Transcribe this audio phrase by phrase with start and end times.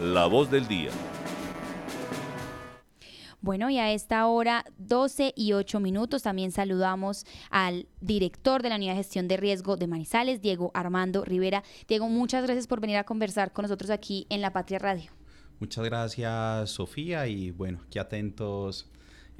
[0.00, 0.88] La voz del día.
[3.42, 8.76] Bueno, y a esta hora, 12 y 8 minutos, también saludamos al director de la
[8.76, 11.64] Unidad de Gestión de Riesgo de Manizales, Diego Armando Rivera.
[11.86, 15.10] Diego, muchas gracias por venir a conversar con nosotros aquí en La Patria Radio.
[15.58, 18.90] Muchas gracias, Sofía, y bueno, aquí atentos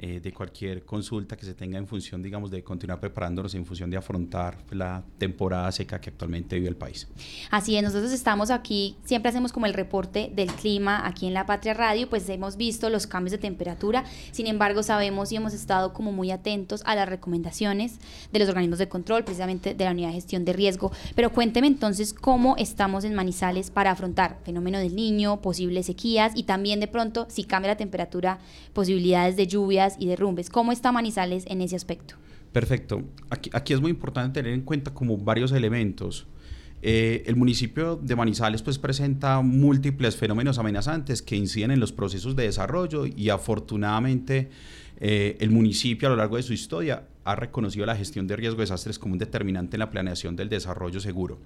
[0.03, 3.91] eh, de cualquier consulta que se tenga en función, digamos, de continuar preparándonos en función
[3.91, 7.07] de afrontar la temporada seca que actualmente vive el país.
[7.51, 11.45] Así es, nosotros estamos aquí, siempre hacemos como el reporte del clima aquí en La
[11.45, 15.93] Patria Radio, pues hemos visto los cambios de temperatura, sin embargo sabemos y hemos estado
[15.93, 17.99] como muy atentos a las recomendaciones
[18.33, 21.67] de los organismos de control, precisamente de la unidad de gestión de riesgo, pero cuénteme
[21.67, 26.89] entonces cómo estamos en Manizales para afrontar fenómeno del niño, posibles sequías y también de
[26.89, 28.39] pronto si cambia la temperatura,
[28.73, 30.51] posibilidades de lluvias y derrumbes.
[30.51, 32.17] ¿Cómo está Manizales en ese aspecto?
[32.53, 33.03] Perfecto.
[33.31, 36.27] Aquí, es muy importante tener en cuenta como varios elementos.
[36.83, 42.35] Eh, el municipio de Manizales pues presenta múltiples fenómenos amenazantes que inciden en los procesos
[42.37, 44.49] de desarrollo y afortunadamente
[44.99, 48.57] eh, el municipio a lo largo de su historia ha reconocido la gestión de riesgo
[48.57, 51.39] de desastres como un determinante en la planeación del desarrollo seguro.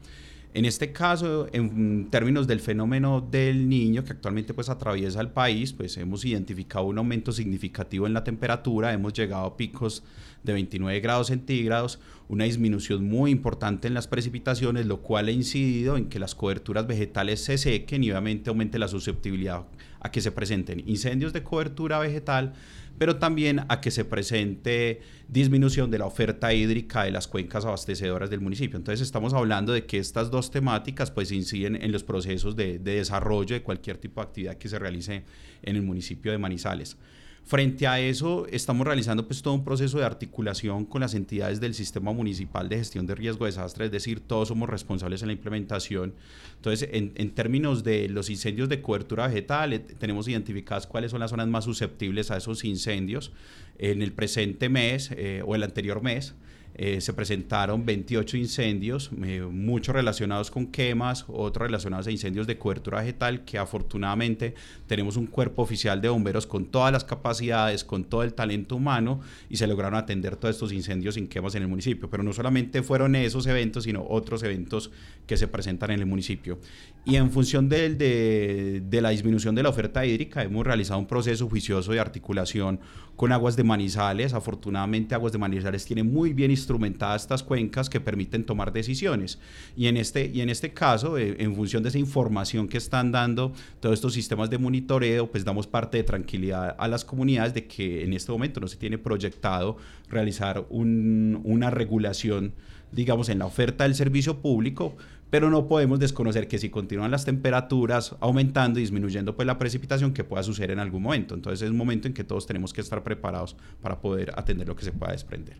[0.55, 5.73] En este caso, en términos del fenómeno del niño que actualmente pues atraviesa el país,
[5.73, 10.05] pues hemos identificado un aumento significativo en la temperatura, hemos llegado a picos
[10.45, 15.97] de 29 grados centígrados, una disminución muy importante en las precipitaciones, lo cual ha incidido
[15.97, 19.67] en que las coberturas vegetales se sequen y obviamente aumente la susceptibilidad
[20.01, 22.53] a que se presenten incendios de cobertura vegetal,
[22.99, 28.29] pero también a que se presente disminución de la oferta hídrica de las cuencas abastecedoras
[28.29, 28.77] del municipio.
[28.77, 32.97] Entonces estamos hablando de que estas dos temáticas pues inciden en los procesos de, de
[32.97, 35.25] desarrollo de cualquier tipo de actividad que se realice
[35.63, 36.99] en el municipio de Manizales.
[37.47, 41.75] Frente a eso, estamos realizando pues todo un proceso de articulación con las entidades del
[41.75, 45.35] Sistema Municipal de Gestión de Riesgo de Desastre, es decir, todos somos responsables en la
[45.35, 46.15] implementación.
[46.57, 51.31] Entonces, en, términos de los incendios de cobertura vegetal, eh, tenemos identificadas cuáles son las
[51.31, 53.31] zonas más susceptibles a esos incendios
[53.79, 56.35] en el presente mes eh, o el anterior mes.
[56.77, 62.59] Eh, se presentaron 28 incendios, eh, muchos relacionados con quemas, otros relacionados a incendios de
[62.59, 64.55] cobertura vegetal, que afortunadamente
[64.89, 69.21] tenemos un cuerpo oficial de bomberos con todas las capacidades, con todo el talento humano,
[69.49, 72.11] y se lograron atender todos estos incendios sin quemas en el municipio.
[72.11, 74.91] Pero no solamente fueron esos eventos, sino otros eventos
[75.27, 76.59] que se presentan en el municipio.
[77.05, 81.93] Y en función de, la disminución de la oferta hídrica, hemos realizado un proceso juicioso
[81.93, 82.81] de articulación
[83.15, 84.33] con Aguas de Manizales.
[84.33, 89.39] Afortunadamente, Aguas de Manizales tiene muy bien instrumentadas estas cuencas que permiten tomar decisiones.
[89.77, 93.13] Y en este, y en este caso, eh, en función de esa información que están
[93.13, 97.67] dando todos estos sistemas de monitoreo, pues damos parte de tranquilidad a las comunidades de
[97.67, 99.77] que en este momento no se tiene proyectado
[100.09, 102.55] realizar una regulación
[102.95, 104.97] digamos, en la oferta del servicio público,
[105.35, 110.15] pero no podemos desconocer que si continúan las temperaturas aumentando y disminuyendo pues la precipitación
[110.15, 111.35] que pueda suceder en algún momento.
[111.35, 114.77] Entonces es un momento en que todos tenemos que estar preparados para poder atender lo
[114.77, 115.57] que se pueda desprender.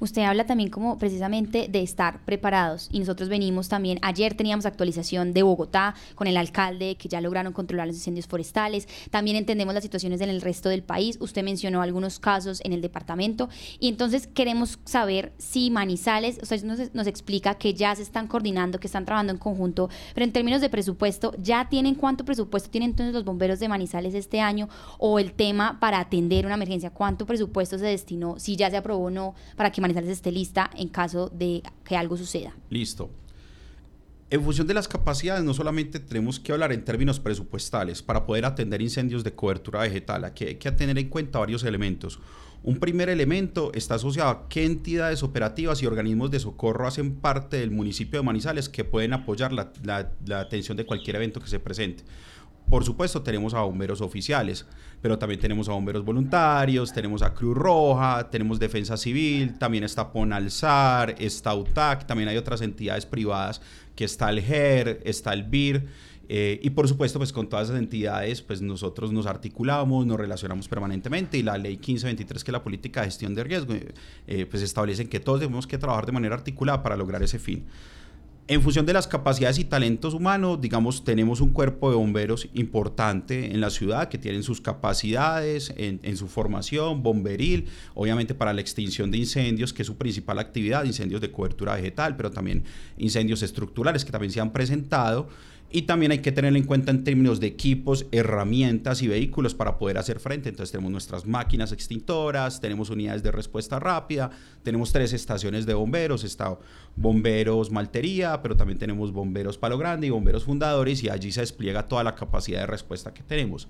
[0.00, 5.34] Usted habla también como precisamente de estar preparados y nosotros venimos también, ayer teníamos actualización
[5.34, 9.84] de Bogotá con el alcalde que ya lograron controlar los incendios forestales, también entendemos las
[9.84, 14.26] situaciones en el resto del país, usted mencionó algunos casos en el departamento y entonces
[14.26, 19.04] queremos saber si Manizales, usted nos, nos explica que ya se están coordinando, que están
[19.04, 23.24] trabajando en conjunto, pero en términos de presupuesto, ¿ya tienen cuánto presupuesto tienen entonces los
[23.24, 24.68] bomberos de Manizales este año?
[24.98, 29.06] O el tema para atender una emergencia, ¿cuánto presupuesto se destinó, si ya se aprobó
[29.06, 32.54] o no, para que Manizales esté lista en caso de que algo suceda?
[32.70, 33.10] Listo.
[34.30, 38.44] En función de las capacidades, no solamente tenemos que hablar en términos presupuestales para poder
[38.44, 42.20] atender incendios de cobertura vegetal, aquí hay que tener en cuenta varios elementos.
[42.62, 47.56] Un primer elemento está asociado a qué entidades operativas y organismos de socorro hacen parte
[47.56, 51.60] del municipio de Manizales que pueden apoyar la, la, atención de cualquier evento que se
[51.60, 52.04] presente.
[52.70, 54.66] Por supuesto, tenemos a bomberos oficiales,
[55.00, 60.12] pero también tenemos a bomberos voluntarios, tenemos a Cruz Roja, tenemos Defensa Civil, también está
[60.12, 63.62] Ponalzar, está UTAC, también hay otras entidades privadas
[63.96, 65.86] que está el GER, está el BIR.
[66.30, 70.68] Eh, y por supuesto, pues con todas esas entidades, pues nosotros nos articulamos, nos relacionamos
[70.68, 73.72] permanentemente y la ley 1523, que es la política de gestión de riesgo,
[74.26, 77.64] eh, pues establece que todos tenemos que trabajar de manera articulada para lograr ese fin.
[78.50, 83.52] En función de las capacidades y talentos humanos, digamos, tenemos un cuerpo de bomberos importante
[83.52, 88.62] en la ciudad que tienen sus capacidades en, en, su formación bomberil, obviamente para la
[88.62, 92.64] extinción de incendios, que es su principal actividad, incendios de cobertura vegetal, pero también
[92.96, 95.28] incendios estructurales que también se han presentado
[95.70, 99.76] Y también hay que tener en cuenta en términos de equipos, herramientas y vehículos para
[99.76, 100.48] poder hacer frente.
[100.48, 104.30] Entonces tenemos nuestras máquinas extintoras, tenemos unidades de respuesta rápida,
[104.62, 106.56] tenemos tres estaciones de bomberos, está
[106.96, 111.86] bomberos Maltería, pero también tenemos bomberos Palo Grande y bomberos Fundadores y allí se despliega
[111.86, 113.68] toda la capacidad de respuesta que tenemos.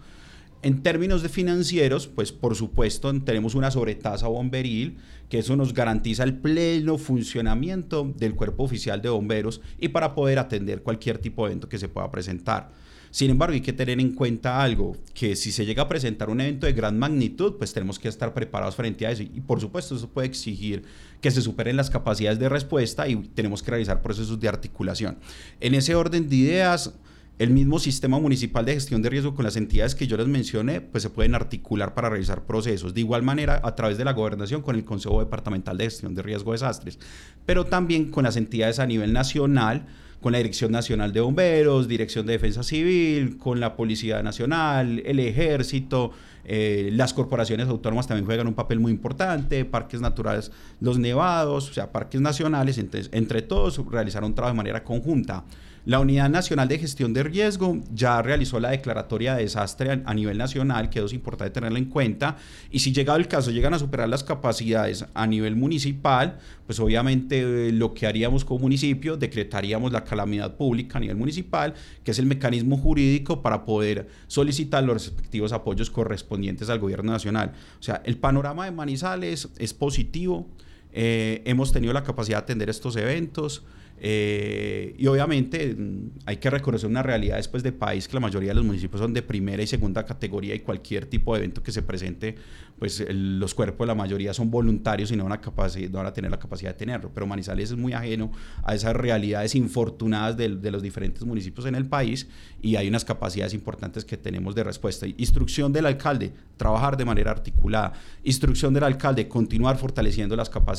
[0.60, 4.96] En términos de financieros, pues por supuesto tenemos una sobretasa bomberil,
[5.28, 10.40] que eso nos garantiza el pleno funcionamiento del cuerpo oficial de bomberos y para poder
[10.40, 12.72] atender cualquier tipo de evento que se pueda presentar.
[13.10, 16.40] Sin embargo, hay que tener en cuenta algo, que si se llega a presentar un
[16.40, 19.22] evento de gran magnitud, pues tenemos que estar preparados frente a eso.
[19.22, 20.82] Y por supuesto, eso puede exigir
[21.20, 25.18] que se superen las capacidades de respuesta y tenemos que realizar procesos de articulación.
[25.60, 26.92] En ese orden de ideas,
[27.38, 30.80] el mismo sistema municipal de gestión de riesgo con las entidades que yo les mencioné,
[30.80, 32.94] pues se pueden articular para realizar procesos.
[32.94, 36.22] De igual manera, a través de la gobernación con el Consejo Departamental de Gestión de
[36.22, 36.98] Riesgo de Desastres,
[37.46, 39.86] pero también con las entidades a nivel nacional,
[40.20, 45.20] con la Dirección Nacional de Bomberos, Dirección de Defensa Civil, con la Policía Nacional, el
[45.20, 46.10] Ejército,
[46.44, 50.50] eh, las corporaciones autónomas también juegan un papel muy importante, parques naturales,
[50.80, 55.44] los nevados, o sea, parques nacionales, entonces, entre todos realizaron un trabajo de manera conjunta.
[55.88, 60.36] La Unidad Nacional de Gestión de Riesgo ya realizó la declaratoria de desastre a, nivel
[60.36, 62.36] nacional, que es importante tenerla en cuenta,
[62.70, 67.68] y si llegado el caso llegan a superar las capacidades a nivel municipal, pues obviamente
[67.68, 71.72] eh, lo que haríamos como municipio, decretaríamos la calamidad pública a nivel municipal,
[72.04, 77.54] que es el mecanismo jurídico para poder solicitar los respectivos apoyos correspondientes al gobierno nacional.
[77.80, 80.46] O sea, el panorama de Manizales es positivo,
[80.92, 83.64] eh, hemos tenido la capacidad de atender estos eventos.
[84.00, 88.50] Eh, y obviamente mm, hay que reconocer una realidad después de país que la mayoría
[88.50, 91.72] de los municipios son de primera y segunda categoría y cualquier tipo de evento que
[91.72, 92.36] se presente,
[92.78, 96.12] pues los cuerpos de la mayoría son voluntarios y no van, a no van a
[96.12, 97.10] tener la capacidad de tenerlo.
[97.12, 98.30] Pero Manizales es muy ajeno
[98.62, 102.28] a esas realidades infortunadas de, de los diferentes municipios en el país
[102.62, 105.08] y hay unas capacidades importantes que tenemos de respuesta.
[105.08, 107.94] Instrucción del alcalde, trabajar de manera articulada.
[108.22, 110.77] Instrucción del alcalde, continuar fortaleciendo las capacidades.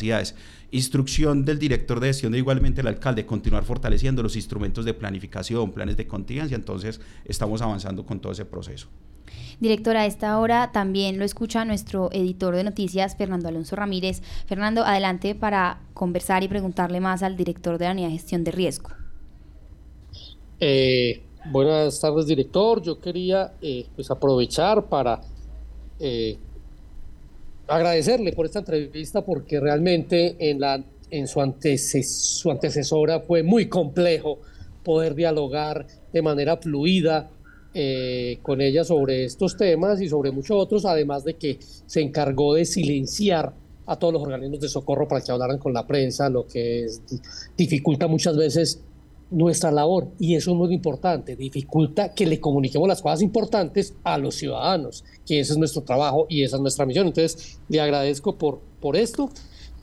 [0.72, 4.94] Instrucción del director de gestión de igualmente el alcalde de continuar fortaleciendo los instrumentos de
[4.94, 6.56] planificación, planes de contingencia.
[6.56, 8.88] Entonces, estamos avanzando con todo ese proceso.
[9.60, 14.22] Directora, a esta hora también lo escucha nuestro editor de noticias, Fernando Alonso Ramírez.
[14.46, 18.52] Fernando, adelante para conversar y preguntarle más al director de la unidad de gestión de
[18.52, 18.90] riesgo.
[20.60, 22.82] Eh, buenas tardes, director.
[22.82, 25.22] Yo quería eh, pues aprovechar para
[26.00, 26.38] eh,
[27.70, 31.42] agradecerle por esta entrevista porque realmente en la en su,
[32.04, 34.40] su antecesora fue muy complejo
[34.84, 37.30] poder dialogar de manera fluida
[37.74, 42.56] eh, con ella sobre estos temas y sobre muchos otros, además de que se encargó
[42.56, 43.54] de silenciar
[43.86, 46.88] a todos los organismos de socorro para que hablaran con la prensa, lo que
[47.58, 48.82] dificulta muchas veces
[49.32, 54.18] nuestra labor y eso es muy importante, dificulta que le comuniquemos las cosas importantes a
[54.18, 57.08] los ciudadanos, que ese es nuestro trabajo y esa es nuestra misión.
[57.08, 59.30] Entonces, le agradezco por, por esto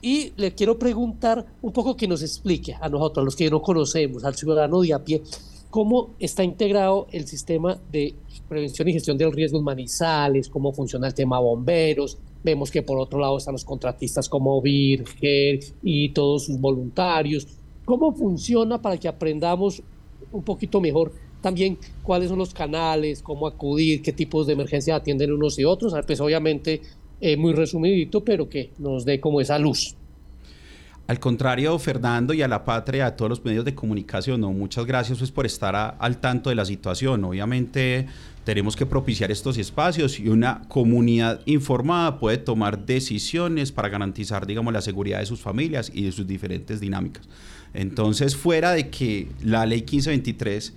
[0.01, 3.61] y le quiero preguntar un poco que nos explique a nosotros, a los que no
[3.61, 5.21] conocemos, al ciudadano de a pie,
[5.69, 8.15] cómo está integrado el sistema de
[8.47, 12.17] prevención y gestión de los riesgos manizales, cómo funciona el tema bomberos.
[12.43, 17.47] Vemos que por otro lado están los contratistas como Virgen y todos sus voluntarios.
[17.87, 19.81] ¿Cómo funciona para que aprendamos
[20.33, 25.31] un poquito mejor también cuáles son los canales, cómo acudir, qué tipos de emergencia atienden
[25.31, 25.93] unos y otros?
[26.05, 26.81] Pues obviamente
[27.21, 29.95] eh, muy resumidito, pero que nos dé como esa luz.
[31.07, 34.51] Al contrario, Fernando, y a la patria, a todos los medios de comunicación, ¿no?
[34.51, 37.23] muchas gracias pues, por estar al tanto de la situación.
[37.23, 38.07] Obviamente
[38.43, 44.73] tenemos que propiciar estos espacios y una comunidad informada puede tomar decisiones para garantizar, digamos,
[44.73, 47.27] la seguridad de sus familias y de sus diferentes dinámicas.
[47.73, 50.73] Entonces, fuera de que la ley 1523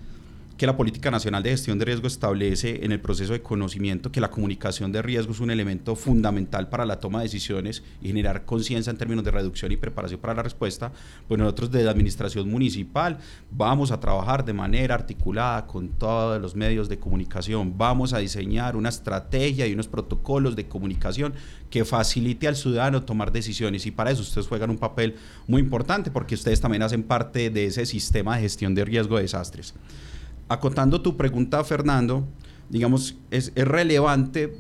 [0.61, 4.21] que la Política Nacional de Gestión de Riesgo establece en el proceso de conocimiento que
[4.21, 8.45] la comunicación de riesgo es un elemento fundamental para la toma de decisiones y generar
[8.45, 10.93] conciencia en términos de reducción y preparación para la respuesta,
[11.27, 13.17] pues nosotros desde la Administración Municipal
[13.51, 18.77] vamos a trabajar de manera articulada con todos los medios de comunicación, vamos a diseñar
[18.77, 21.33] una estrategia y unos protocolos de comunicación
[21.71, 23.87] que facilite al ciudadano tomar decisiones.
[23.87, 27.65] Y para eso ustedes juegan un papel muy importante porque ustedes también hacen parte de
[27.65, 29.73] ese sistema de gestión de riesgo de desastres
[30.51, 32.27] acotando tu pregunta, Fernando,
[32.69, 34.53] digamos, es, relevante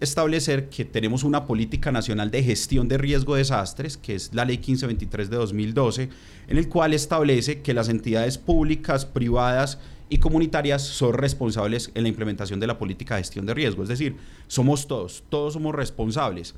[0.00, 4.44] establecer que tenemos una política nacional de gestión de riesgo de desastres, que es la
[4.44, 6.08] ley 1523 de 2012,
[6.48, 12.08] en el cual establece que las entidades públicas, privadas y comunitarias son responsables en la
[12.08, 13.84] implementación de la política de gestión de riesgo.
[13.84, 14.16] Es decir,
[14.48, 16.56] somos todos, todos somos responsables.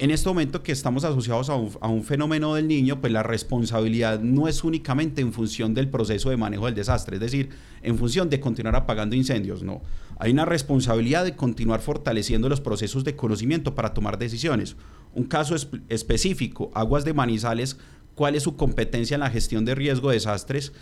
[0.00, 1.56] En este momento que estamos asociados a
[1.88, 6.36] un, fenómeno del niño, pues la responsabilidad no es únicamente en función del proceso de
[6.36, 7.48] manejo del desastre, es decir,
[7.82, 9.82] en función de continuar apagando incendios, no.
[10.20, 14.76] Hay una responsabilidad de continuar fortaleciendo los procesos de conocimiento para tomar decisiones.
[15.14, 15.56] Un caso
[15.88, 17.76] específico, Aguas de Manizales,
[18.18, 20.72] ¿cuál es su competencia en la gestión de riesgo de desastres?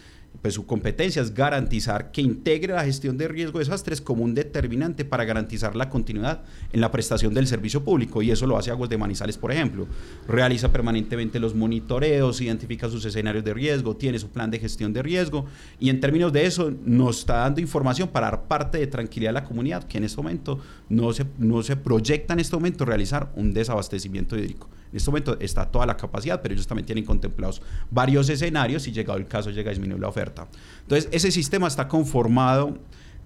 [0.42, 4.34] pues su competencia es garantizar que integre la gestión de riesgo de desastres como un
[4.34, 8.70] determinante para garantizar la continuidad en la prestación del servicio público y eso lo hace
[8.70, 9.86] Aguas de Manizales, por ejemplo.
[10.28, 15.02] Realiza permanentemente los monitoreos, identifica sus escenarios de riesgo, tiene su plan de gestión de
[15.02, 15.46] riesgo
[15.80, 19.40] y en términos de eso nos está dando información para dar parte de tranquilidad a
[19.40, 23.32] la comunidad que en este momento no se, no se proyecta en este momento realizar
[23.36, 24.68] un desabastecimiento hídrico.
[24.90, 28.92] En este momento está toda la capacidad, pero ellos también tienen contemplados varios escenarios y
[28.92, 30.48] llegado el caso llega a disminuir la oferta.
[30.82, 32.78] Entonces, ese sistema está conformado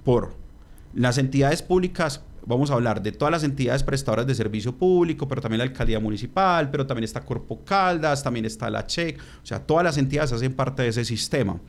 [0.05, 0.35] por
[0.95, 5.41] las entidades públicas, vamos a hablar de todas las entidades prestadoras de servicio público, pero
[5.41, 9.61] también la alcaldía municipal, pero también está Corpo Caldas, también está la CHEC, o sea,
[9.61, 11.61] todas las entidades hacen parte de ese sistema.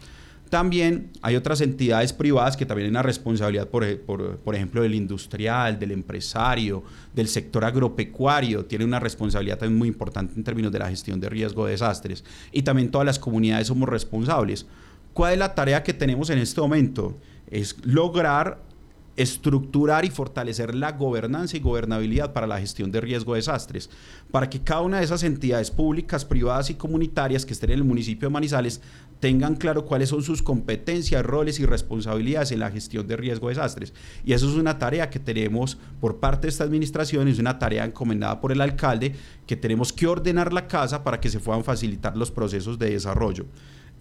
[0.51, 5.79] También hay otras entidades privadas que también tienen la responsabilidad, por, por, ejemplo, del industrial,
[5.79, 6.84] del empresario,
[7.15, 11.29] del sector agropecuario, tiene una responsabilidad también muy importante en términos de la gestión de
[11.29, 12.25] riesgo de desastres.
[12.51, 14.65] Y también todas las comunidades somos responsables.
[15.13, 17.17] ¿Cuál es la tarea que tenemos en este momento?
[17.50, 18.60] Es lograr
[19.18, 23.89] estructurar y fortalecer la gobernanza y gobernabilidad para la gestión de riesgo de desastres,
[24.32, 27.84] para que cada una de esas entidades públicas, privadas y comunitarias que estén en el
[27.84, 28.82] municipio de Manizales
[29.20, 33.56] tengan claro cuáles son sus competencias, roles y responsabilidades en la gestión de riesgo de
[33.56, 33.94] desastres.
[34.25, 37.86] Y eso es una tarea que tenemos por parte de esta administración, es una tarea
[37.86, 39.13] encomendada por el alcalde,
[39.46, 43.46] que tenemos que ordenar la casa para que se puedan facilitar los procesos de desarrollo.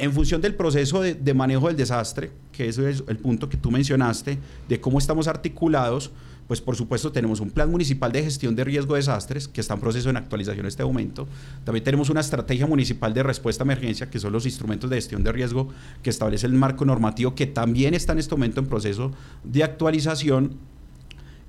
[0.01, 4.39] En función del proceso de, manejo del desastre, que es el punto que tú mencionaste,
[4.67, 6.11] de cómo estamos articulados,
[6.49, 9.75] pues por supuesto tenemos un plan municipal de gestión de riesgo de desastres que está
[9.75, 11.29] en proceso de actualización en este momento.
[11.65, 15.23] También tenemos una estrategia municipal de respuesta a emergencia, que son los instrumentos de gestión
[15.23, 15.69] de riesgo
[16.03, 19.13] que establece el marco normativo, que también está en este momento en proceso
[19.45, 20.57] de actualización.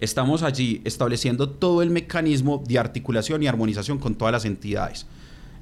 [0.01, 5.05] Estamos allí estableciendo todo el mecanismo de articulación y armonización con todas las entidades.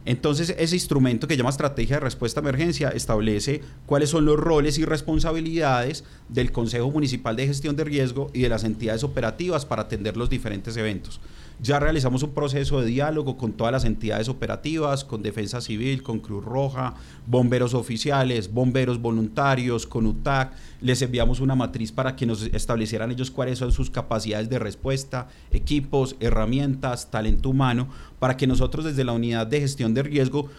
[0.06, 4.78] Entonces, ese instrumento que llama Estrategia de Respuesta a Emergencia establece cuáles son los roles
[4.78, 9.84] y responsabilidades del Consejo Municipal de Gestión de Riesgo y de las entidades operativas para
[9.84, 11.20] atender los diferentes eventos.
[11.62, 16.20] Ya realizamos un proceso de diálogo con todas las entidades operativas, con Defensa Civil, con
[16.20, 16.94] Cruz Roja,
[17.28, 20.54] bomberos oficiales, bomberos voluntarios, con UTAC.
[20.80, 25.28] Les enviamos una matriz para que nos establecieran ellos cuáles son sus capacidades de respuesta,
[25.52, 27.90] equipos, herramientas, talento humano,
[28.20, 30.50] para que nosotros desde la unidad de gestión de riesgo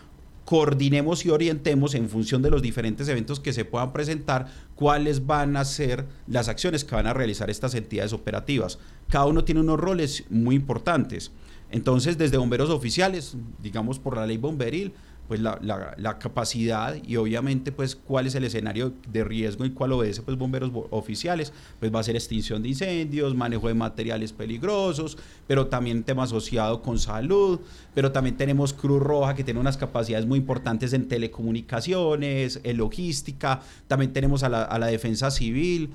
[0.45, 5.57] coordinemos y orientemos en función de los diferentes eventos que se puedan presentar cuáles van
[5.57, 8.79] a ser las acciones que van a realizar estas entidades operativas.
[9.09, 11.31] Cada uno tiene unos roles muy importantes.
[11.71, 14.93] Entonces, desde bomberos oficiales, digamos por la ley bomberil,
[15.31, 15.61] pues la,
[15.97, 20.37] la, capacidad y obviamente pues cuál es el escenario de riesgo y cuál obedece pues
[20.37, 26.03] bomberos oficiales, pues va a ser extinción de incendios, manejo de materiales peligrosos, pero también
[26.03, 27.61] tema asociado con salud,
[27.95, 33.61] pero también tenemos Cruz Roja que tiene unas capacidades muy importantes en telecomunicaciones, en logística,
[33.87, 35.91] también tenemos a la, a la defensa civil,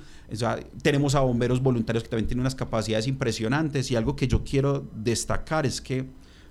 [0.80, 3.90] tenemos a bomberos voluntarios que también tienen unas capacidades impresionantes.
[3.90, 6.06] Y algo que yo quiero destacar es que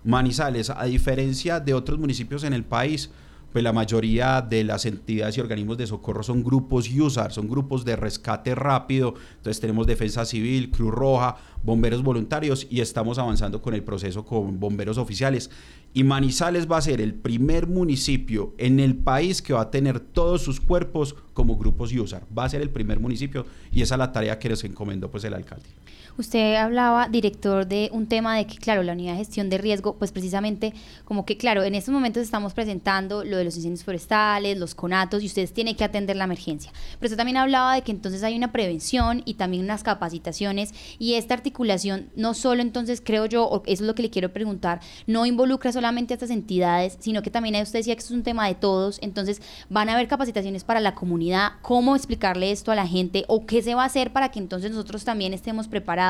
[0.06, 3.10] Manizales, a diferencia de otros municipios en el país,
[3.52, 7.86] pues la mayoría de las entidades y organismos de socorro son grupos USAR, son grupos
[7.86, 9.16] de rescate rápido.
[9.38, 14.60] Entonces tenemos Defensa Civil, Cruz Roja, bomberos voluntarios y estamos avanzando con el proceso con
[14.60, 15.50] bomberos oficiales.
[15.94, 20.02] Y Manizales va a ser el primer municipio en el país que va a tener
[20.02, 22.28] todos sus cuerpos como grupos USAR.
[22.38, 25.24] Va a ser el primer municipio y esa es la tarea que nos encomendó pues
[25.24, 25.70] el alcalde.
[26.18, 29.98] Usted hablaba, director, de un tema de que, claro, la unidad de gestión de riesgo,
[29.98, 34.58] pues precisamente como que, claro, en estos momentos estamos presentando lo de los incendios forestales,
[34.58, 36.72] los conatos, y ustedes tienen que atender la emergencia.
[37.00, 41.16] Pero usted también hablaba de que entonces hay una prevención y también unas capacitaciones, y
[41.16, 45.26] esta articulación no solo entonces, creo yo, eso es lo que le quiero preguntar, no
[45.26, 48.48] involucra solamente a estas entidades, sino que también usted decía que esto es un tema
[48.48, 52.88] de todos, entonces van a haber capacitaciones para la comunidad, cómo explicarle esto a la
[52.88, 56.05] gente o qué se va a hacer para que entonces nosotros también estemos preparados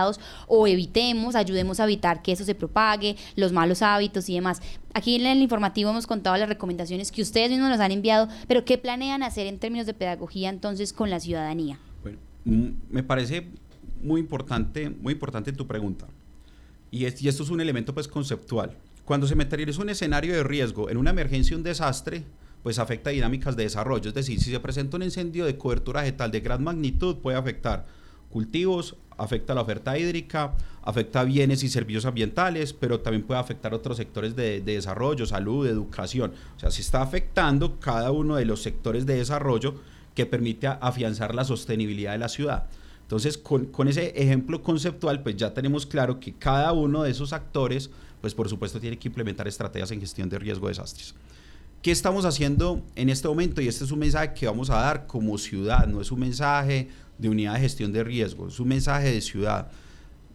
[0.48, 4.62] o evitemos, ayudemos a evitar que eso se propague, los malos hábitos y demás.
[4.94, 8.66] Aquí en el informativo hemos contado las recomendaciones que ustedes mismos nos han enviado, pero
[8.66, 11.80] ¿qué planean hacer en términos de pedagogía entonces con la ciudadanía?
[12.02, 13.48] Bueno, mm, me parece
[14.02, 16.08] muy importante, muy importante tu pregunta.
[16.92, 18.72] Y, esto es un elemento pues conceptual.
[19.04, 22.24] Cuando se materializa un escenario de riesgo en una emergencia, un desastre,
[22.64, 24.10] pues afecta dinámicas de desarrollo.
[24.10, 27.86] Es decir, si se presenta un incendio de cobertura vegetal de gran magnitud, puede afectar
[28.36, 33.96] cultivos, afecta la oferta hídrica, afecta bienes y servicios ambientales, pero también puede afectar otros
[33.96, 36.34] sectores de, desarrollo, salud, educación.
[36.58, 39.76] O sea, se está afectando cada uno de los sectores de desarrollo
[40.14, 42.66] que permite afianzar la sostenibilidad de la ciudad.
[43.04, 47.32] Entonces, con, con, ese ejemplo conceptual, pues ya tenemos claro que cada uno de esos
[47.32, 47.90] actores,
[48.20, 51.16] pues por supuesto tiene que implementar estrategias en gestión de riesgo de desastres.
[51.86, 53.62] ¿Qué estamos haciendo en este momento?
[53.62, 56.90] Y este es un mensaje que vamos a dar como ciudad, no es un mensaje
[57.20, 59.68] de unidad de gestión de riesgo, es un mensaje de ciudad.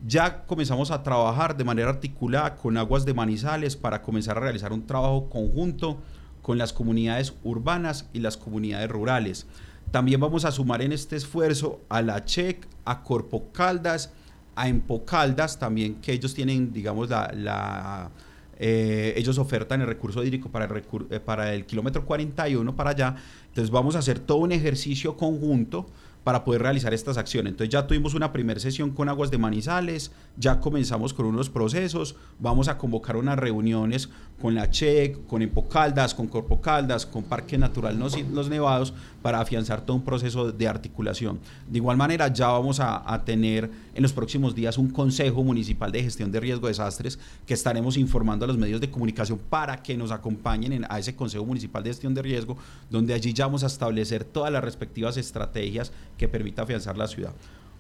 [0.06, 4.72] Ya comenzamos a trabajar de manera articulada con Aguas de Manizales para comenzar a realizar
[4.72, 5.98] un trabajo conjunto
[6.40, 9.48] con las comunidades urbanas y las comunidades rurales.
[9.90, 14.12] También vamos a sumar en este esfuerzo a la CHEC, a Corpo Caldas,
[14.54, 18.12] a Empocaldas también, que ellos tienen, digamos, la,
[18.62, 23.16] eh, ellos ofertan el recurso hídrico para el, eh, para el kilómetro 41 para allá.
[23.48, 25.86] Entonces vamos a hacer todo un ejercicio conjunto
[26.24, 27.52] para poder realizar estas acciones.
[27.52, 32.16] Entonces ya tuvimos una primera sesión con Aguas de Manizales, ya comenzamos con unos procesos,
[32.38, 34.08] vamos a convocar unas reuniones
[34.40, 39.82] con la CHEC, con Empocaldas, con Corpo Caldas, con Parque Natural Los, Nevados, para afianzar
[39.82, 41.38] todo un proceso de articulación.
[41.68, 46.02] De igual manera, ya vamos a, tener en los próximos días un Consejo Municipal de
[46.02, 49.96] Gestión de Riesgo de Desastres que estaremos informando a los medios de comunicación para que
[49.96, 52.56] nos acompañen a ese Consejo Municipal de Gestión de Riesgo,
[52.88, 57.34] donde allí ya vamos a establecer todas las respectivas estrategias que permita afianzar la ciudad.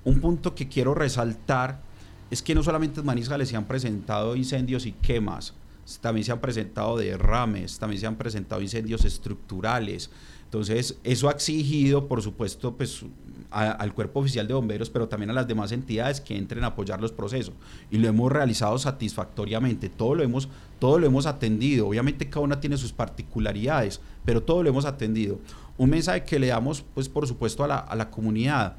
[0.04, 1.82] Un punto que quiero resaltar
[2.30, 5.54] es que no solamente en Manizales se han presentado incendios y quemas,
[6.00, 10.10] también se han presentado derrames, también se han presentado incendios estructurales.
[10.44, 13.04] Entonces, eso ha exigido, por supuesto, pues,
[13.50, 17.00] al cuerpo oficial de bomberos, pero también a las demás entidades que entren a apoyar
[17.00, 17.54] los procesos.
[17.90, 19.88] Y lo hemos realizado satisfactoriamente.
[19.88, 21.88] Todo lo hemos, todo lo hemos atendido.
[21.88, 25.38] Obviamente cada una tiene sus particularidades, pero todo lo hemos atendido.
[25.80, 28.76] Un mensaje que le damos, pues, por supuesto, a la, a la comunidad.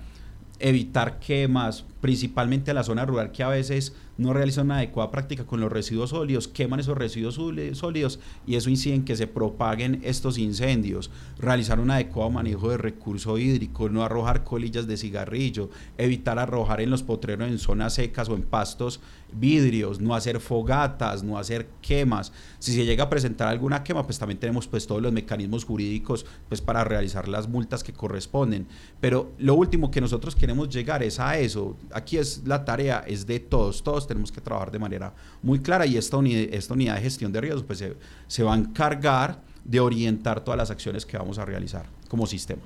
[0.59, 5.45] Evitar quemas, principalmente a la zona rural que a veces no realizan una adecuada práctica
[5.45, 10.01] con los residuos sólidos, queman esos residuos sólidos y eso incide en que se propaguen
[10.03, 11.11] estos incendios.
[11.37, 16.89] Realizar un adecuado manejo de recurso hídrico, no arrojar colillas de cigarrillo, evitar arrojar en
[16.89, 18.99] los potreros en zonas secas o en pastos
[19.33, 22.31] vidrios, no hacer fogatas, no hacer quemas.
[22.59, 26.25] Si se llega a presentar alguna quema, pues también tenemos pues todos los mecanismos jurídicos
[26.49, 28.67] pues para realizar las multas que corresponden.
[28.99, 31.77] Pero lo último que nosotros queremos llegar es a eso.
[31.93, 35.85] Aquí es la tarea, es de todos, todos tenemos que trabajar de manera muy clara
[35.85, 37.95] y esta unidad, de gestión de riesgos pues se,
[38.27, 42.61] se va a encargar de orientar todas las acciones que vamos a realizar como sistema.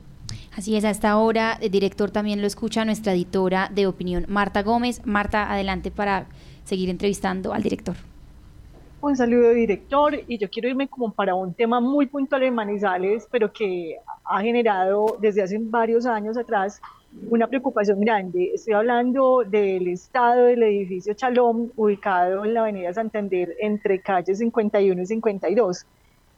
[0.55, 4.63] Así es, a esta hora el director también lo escucha nuestra editora de opinión, Marta
[4.63, 5.01] Gómez.
[5.05, 6.27] Marta, adelante para
[6.63, 7.95] seguir entrevistando al director.
[9.05, 13.27] Un saludo, director, y yo quiero irme como para un tema muy puntual de Manizales,
[13.29, 16.81] pero que ha generado desde hace varios años atrás
[17.29, 18.53] una preocupación grande.
[18.55, 24.99] Estoy hablando del estado del edificio Chalón, ubicado en la avenida Santander, entre calles 51
[24.99, 25.85] y 52,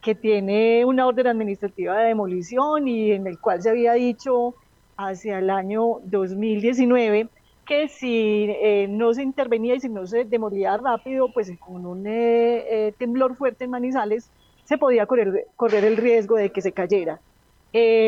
[0.02, 4.56] que tiene una orden administrativa de demolición y en el cual se había dicho
[4.98, 7.30] hacia el año 2019
[7.68, 12.08] que si eh, no se intervenía y si no se demolía rápido, pues con un
[12.08, 14.32] eh, eh, temblor fuerte en Manizales,
[14.64, 17.20] se podía correr, correr el riesgo de que se cayera.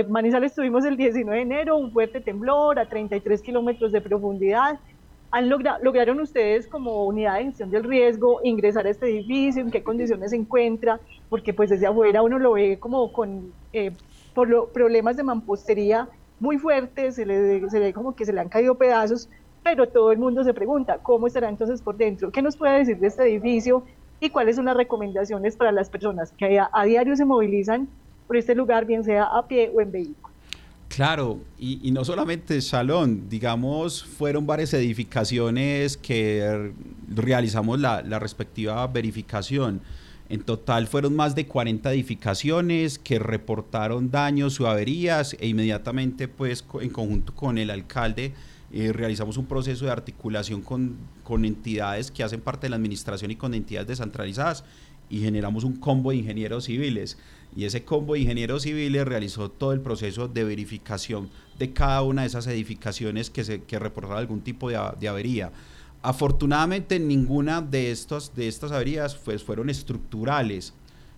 [0.07, 4.79] Manizales tuvimos el 19 de enero un fuerte temblor a 33 kilómetros de profundidad.
[5.29, 9.61] ¿Han ¿Lograron ustedes como unidad de gestión del riesgo ingresar a este edificio?
[9.61, 10.99] ¿En qué condiciones se encuentra?
[11.29, 13.53] Porque pues desde afuera uno lo ve como con
[14.33, 18.39] por los problemas de mampostería muy fuertes, se, le, se ve como que se le
[18.39, 19.29] han caído pedazos,
[19.63, 22.97] pero todo el mundo se pregunta cómo estará entonces por dentro, qué nos puede decir
[22.97, 23.83] de este edificio
[24.19, 27.87] y cuáles son las recomendaciones para las personas que a, diario se movilizan
[28.27, 30.29] por este lugar, bien sea a pie o en vehículo.
[30.87, 36.71] Claro, y, no solamente Salón, digamos, fueron varias edificaciones que
[37.07, 39.81] realizamos la, la respectiva verificación.
[40.29, 46.63] En total fueron más de 40 edificaciones que reportaron daños o averías e inmediatamente pues
[46.81, 48.33] en conjunto con el alcalde
[48.71, 53.31] eh, realizamos un proceso de articulación con, con, entidades que hacen parte de la administración
[53.31, 54.63] y con entidades descentralizadas
[55.09, 57.17] y generamos un combo de ingenieros civiles.
[57.55, 62.21] Y ese combo de ingenieros civiles realizó todo el proceso de verificación de cada una
[62.21, 65.51] de esas edificaciones que, se, que reportaron algún tipo de, de avería.
[66.01, 70.73] Afortunadamente ninguna de, estos, de estas averías pues, fueron estructurales.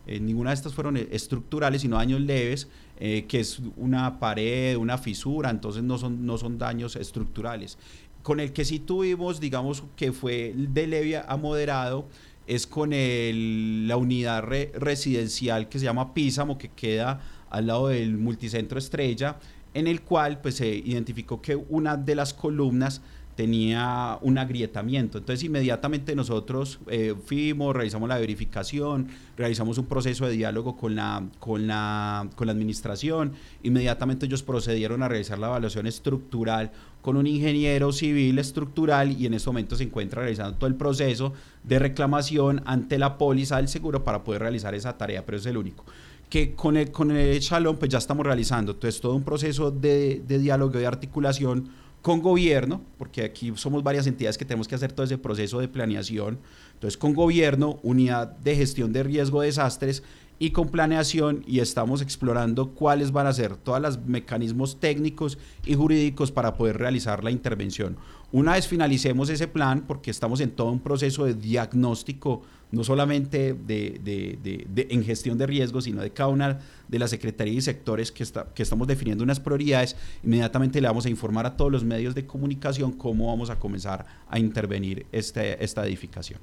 [0.07, 2.67] Eh, ninguna de estas fueron estructurales, sino daños leves,
[2.99, 7.77] eh, que es una pared, una fisura, entonces no son, no son daños estructurales.
[8.23, 12.07] Con el que sí tuvimos, digamos, que fue de leve a moderado,
[12.47, 18.17] es con el, la unidad residencial que se llama Písamo, que queda al lado del
[18.17, 19.37] multicentro Estrella,
[19.73, 23.01] en el cual pues, se identificó que una de las columnas
[23.35, 25.17] tenía un agrietamiento.
[25.17, 31.23] Entonces inmediatamente nosotros eh, fuimos, realizamos la verificación, realizamos un proceso de diálogo con la,
[31.39, 37.25] con, la, con la administración, inmediatamente ellos procedieron a realizar la evaluación estructural con un
[37.25, 42.61] ingeniero civil estructural y en este momento se encuentra realizando todo el proceso de reclamación
[42.65, 45.83] ante la póliza del seguro para poder realizar esa tarea, pero es el único
[46.29, 48.71] que con el, con el Shalom pues ya estamos realizando.
[48.71, 51.69] Entonces todo un proceso de, de diálogo, de articulación
[52.01, 55.67] con gobierno, porque aquí somos varias entidades que tenemos que hacer todo ese proceso de
[55.67, 56.39] planeación.
[56.73, 60.03] Entonces con gobierno, unidad de gestión de riesgo de desastres
[60.39, 65.75] y con planeación y estamos explorando cuáles van a ser todos los mecanismos técnicos y
[65.75, 67.97] jurídicos para poder realizar la intervención.
[68.31, 73.53] Una vez finalicemos ese plan, porque estamos en todo un proceso de diagnóstico, no solamente
[73.53, 78.23] de, en gestión de riesgos, sino de cada una de las secretarías y sectores que,
[78.23, 82.15] está, que estamos definiendo unas prioridades, inmediatamente le vamos a informar a todos los medios
[82.15, 86.39] de comunicación cómo vamos a comenzar a intervenir este, esta edificación.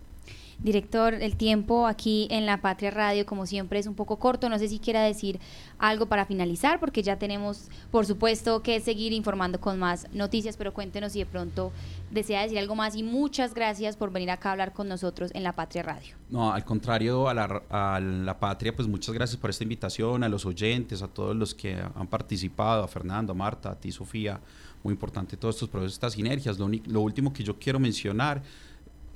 [0.60, 4.48] Director, el tiempo aquí en La Patria Radio, como siempre, es un poco corto.
[4.48, 5.38] No sé si quiera decir
[5.78, 10.74] algo para finalizar, porque ya tenemos, por supuesto, que seguir informando con más noticias, pero
[10.74, 11.70] cuéntenos si de pronto
[12.10, 15.44] desea decir algo más y muchas gracias por venir acá a hablar con nosotros en
[15.44, 16.16] La Patria Radio.
[16.28, 21.02] No, al contrario, a la, Patria, pues muchas gracias por esta invitación, a los oyentes,
[21.02, 24.40] a todos los que han participado, a Fernando, a Marta, a ti, Sofía.
[24.82, 26.58] Muy importante todos estos procesos, estas sinergias.
[26.58, 28.42] Lo, lo último que yo quiero mencionar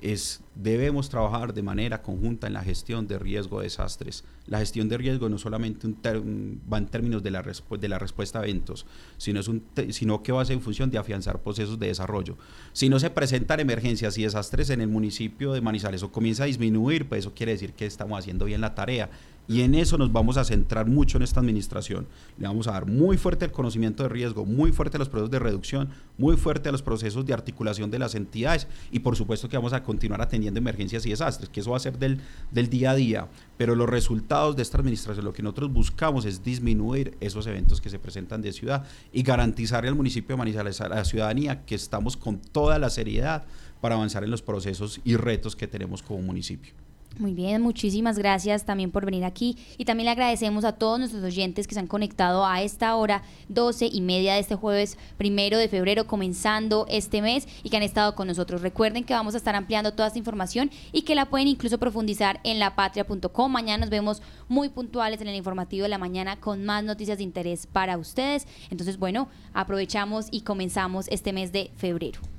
[0.03, 4.25] es debemos trabajar de manera conjunta en la gestión de riesgo de desastres.
[4.45, 8.39] La gestión de riesgo no solamente un va en términos de la, de la respuesta
[8.39, 8.85] a eventos,
[9.17, 12.37] sino, es un sino que va a ser en función de afianzar procesos de desarrollo.
[12.73, 16.47] Si no se presentan emergencias y desastres en el municipio de Manizales o comienza a
[16.47, 19.09] disminuir, pues eso quiere decir que estamos haciendo bien la tarea
[19.47, 22.07] y en eso nos vamos a centrar mucho en esta administración.
[22.37, 25.31] Le vamos a dar muy fuerte el conocimiento de riesgo, muy fuerte a los procesos
[25.31, 29.49] de reducción, muy fuerte a los procesos de articulación de las entidades y por supuesto
[29.49, 32.19] que vamos a continuar atendiendo emergencias y desastres, que eso va a ser del,
[32.51, 33.27] del día a día.
[33.57, 37.89] Pero los resultados de esta administración, lo que nosotros buscamos es disminuir esos eventos que
[37.89, 42.17] se presentan de ciudad y garantizarle al municipio de Manizales, a la ciudadanía, que estamos
[42.17, 43.45] con toda la seriedad
[43.81, 46.73] para avanzar en los procesos y retos que tenemos como municipio.
[47.19, 51.23] Muy bien, muchísimas gracias también por venir aquí y también le agradecemos a todos nuestros
[51.23, 55.59] oyentes que se han conectado a esta hora, 12 y media de este jueves primero
[55.59, 58.63] de febrero, comenzando este mes y que han estado con nosotros.
[58.63, 62.39] Recuerden que vamos a estar ampliando toda esta información y que la pueden incluso profundizar
[62.43, 63.51] en lapatria.com.
[63.51, 67.25] Mañana nos vemos muy puntuales en el informativo de la mañana con más noticias de
[67.25, 68.47] interés para ustedes.
[68.71, 72.32] Entonces, bueno, aprovechamos y comenzamos este mes de febrero.